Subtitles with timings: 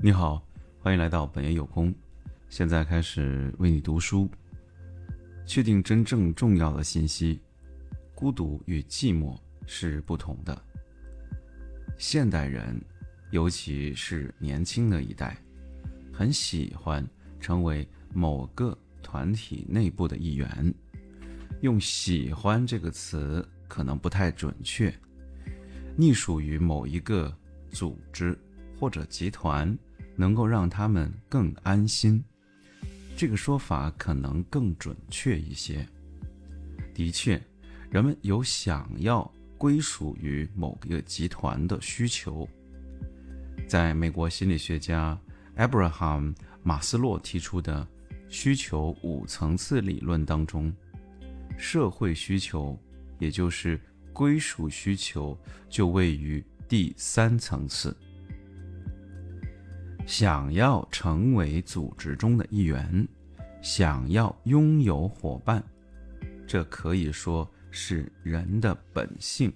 [0.00, 0.40] 你好，
[0.80, 1.92] 欢迎来到本爷有空。
[2.48, 4.30] 现在开始为你读书，
[5.44, 7.40] 确定真正重要的信息：
[8.14, 9.36] 孤独与寂寞
[9.66, 10.56] 是不同的。
[11.98, 12.80] 现代人，
[13.32, 15.36] 尤其是年轻的一代，
[16.12, 17.04] 很喜欢
[17.40, 17.84] 成为
[18.14, 20.72] 某个团体内部的一员。
[21.60, 24.94] 用“喜欢”这个词可能不太准确，
[25.96, 27.36] 隶属于某一个
[27.68, 28.38] 组织
[28.78, 29.76] 或者集团。
[30.18, 32.22] 能够让他们更安心，
[33.16, 35.86] 这个说法可能更准确一些。
[36.92, 37.40] 的确，
[37.88, 42.48] 人们有想要归属于某个集团的需求。
[43.68, 45.16] 在美国心理学家
[45.56, 47.86] Abraham 马斯洛提出的
[48.28, 50.74] 需求五层次理论当中，
[51.56, 52.76] 社会需求，
[53.20, 53.80] 也就是
[54.12, 55.38] 归属需求，
[55.68, 57.96] 就位于第三层次。
[60.08, 63.06] 想要成为组织中的一员，
[63.60, 65.62] 想要拥有伙伴，
[66.46, 69.52] 这可以说是人的本性。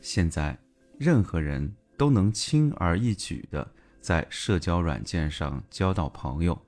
[0.00, 0.58] 现在，
[0.96, 3.70] 任何人都能轻而易举地
[4.00, 6.58] 在社交软件上交到朋友，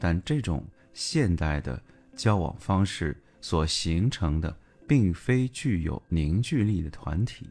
[0.00, 1.78] 但这种现代的
[2.16, 4.56] 交往方式所形成的，
[4.88, 7.46] 并非具有凝聚力的团体，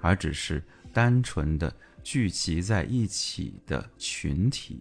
[0.00, 1.70] 而只是单纯的。
[2.08, 4.80] 聚集在一起的群体，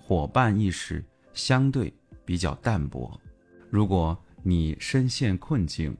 [0.00, 1.92] 伙伴意识相对
[2.24, 3.20] 比较淡薄。
[3.70, 5.96] 如果你深陷困境，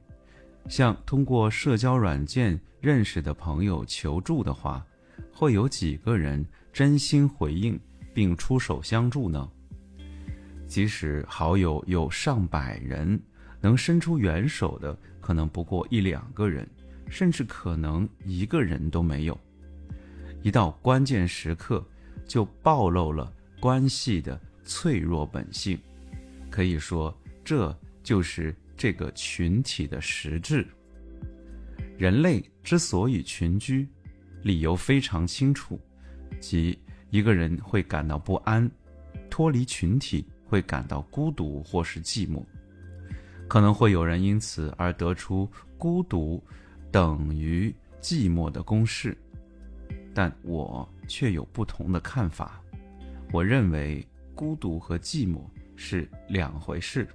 [0.69, 4.81] 向通过社交软件认识的朋友求助的话，
[5.33, 7.77] 会有几个人真心回应
[8.13, 9.51] 并出手相助呢？
[10.65, 13.21] 即使好友有上百人，
[13.59, 16.65] 能伸出援手的可能不过一两个人，
[17.09, 19.37] 甚至可能一个人都没有。
[20.45, 21.83] 一到关键时刻，
[22.27, 25.75] 就暴露了关系的脆弱本性。
[26.51, 27.11] 可以说，
[27.43, 30.63] 这就是这个群体的实质。
[31.97, 33.89] 人类之所以群居，
[34.43, 35.79] 理由非常清楚，
[36.39, 36.77] 即
[37.09, 38.69] 一个人会感到不安，
[39.31, 42.43] 脱离群体会感到孤独或是寂寞。
[43.47, 46.39] 可能会有人因此而得出孤独
[46.91, 49.17] 等于寂寞的公式。
[50.15, 52.59] 但我却有不同的看法。
[53.33, 55.41] 我认为孤独和寂寞
[55.75, 57.05] 是两回事。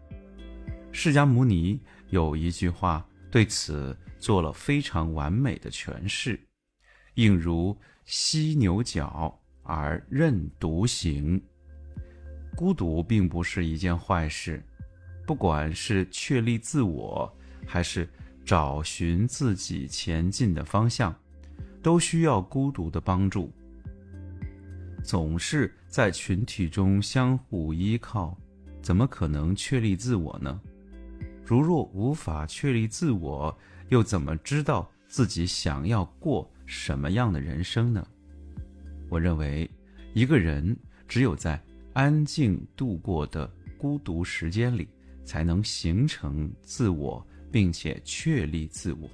[0.92, 6.38] 释迦牟尼有一句话对此做了非常完美的诠释
[7.14, 7.74] ：“应如
[8.04, 11.40] 犀牛角而任独行。”
[12.54, 14.62] 孤独并不是一件坏事，
[15.26, 17.32] 不管是确立自我，
[17.66, 18.06] 还是
[18.44, 21.14] 找寻自己前进的方向。
[21.82, 23.50] 都需要孤独的帮助。
[25.02, 28.36] 总是在群体中相互依靠，
[28.82, 30.60] 怎么可能确立自我呢？
[31.44, 33.56] 如若无法确立自我，
[33.88, 38.06] 又怎么知道自己想要过什么样的人生呢？
[39.08, 39.68] 我认为，
[40.12, 40.76] 一个人
[41.08, 41.60] 只有在
[41.94, 44.86] 安静度过的孤独时间里，
[45.24, 49.10] 才能形成自我，并且确立自我，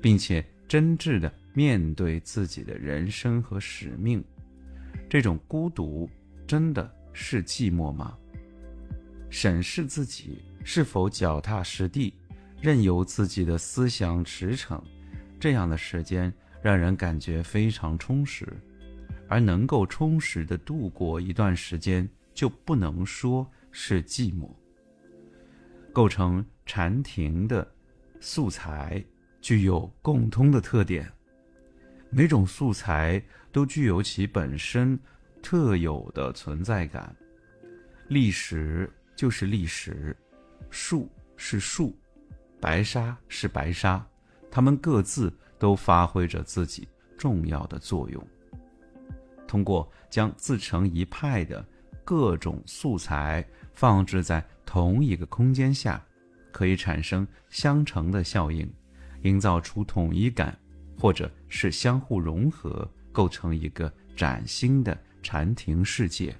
[0.00, 1.32] 并且真挚的。
[1.56, 4.22] 面对自己的人生和使命，
[5.08, 6.06] 这种孤独
[6.46, 8.14] 真的是寂寞吗？
[9.30, 12.12] 审视自己是否脚踏实地，
[12.60, 14.78] 任由自己的思想驰骋，
[15.40, 16.30] 这样的时间
[16.60, 18.46] 让人感觉非常充实。
[19.26, 24.46] 而能够充实的度过一段时间，就不能说是寂寞。
[25.90, 27.66] 构成禅庭的
[28.20, 29.02] 素材
[29.40, 31.10] 具有共通的特点。
[32.16, 33.22] 每种素材
[33.52, 34.98] 都具有其本身
[35.42, 37.14] 特有的存在感。
[38.08, 40.16] 历史就是历史，
[40.70, 41.94] 树是树，
[42.58, 44.02] 白沙是白沙，
[44.50, 46.88] 它们各自都发挥着自己
[47.18, 48.26] 重要的作用。
[49.46, 51.62] 通过将自成一派的
[52.02, 56.02] 各种素材放置在同一个空间下，
[56.50, 58.66] 可以产生相乘的效应，
[59.20, 60.58] 营造出统一感。
[61.06, 66.36] 或者是相互融合，构成一个崭新的禅庭世界。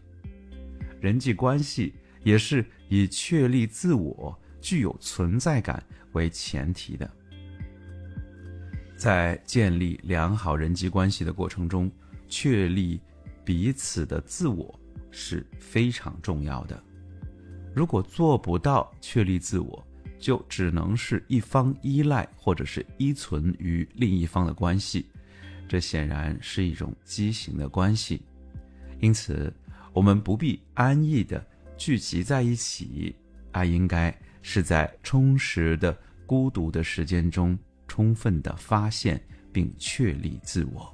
[1.01, 5.81] 人际关系也是以确立自我、具有存在感
[6.15, 7.09] 为前提的。
[8.97, 11.89] 在建立良好人际关系的过程中，
[12.27, 13.01] 确立
[13.45, 14.77] 彼此的自我
[15.13, 16.83] 是非常重要的。
[17.73, 19.87] 如果做不到确立自我，
[20.19, 25.07] 就只能是一方依赖或者是依存于另一方的关系，
[25.69, 28.23] 这显然是一种畸形的关系，
[29.01, 29.53] 因此，
[29.93, 31.45] 我们不必安逸的
[31.77, 33.15] 聚集在一起，
[33.53, 35.97] 而应该是在充实的
[36.27, 39.21] 孤独的时间中，充分的发现
[39.53, 40.93] 并确立自我。